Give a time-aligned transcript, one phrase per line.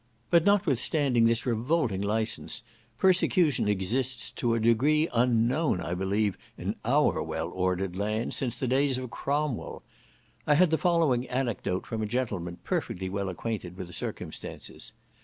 [0.31, 2.63] But, notwithstanding this revolting license,
[2.97, 8.67] persecution exists to a degree unknown, I believe, in our well ordered land since the
[8.67, 9.83] days of Cromwell.
[10.47, 14.91] I had the following anecdote from a gentleman perfectly well acquainted with the circumstances.